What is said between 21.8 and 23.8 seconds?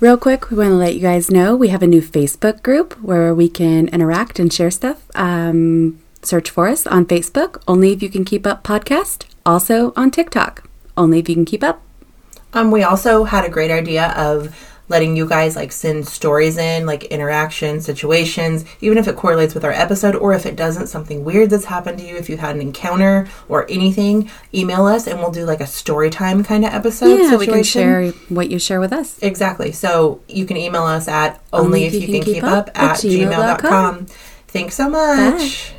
to you, if you've had an encounter or